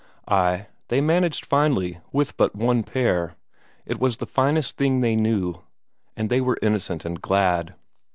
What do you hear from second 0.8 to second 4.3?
they managed finely with but one pair, it was the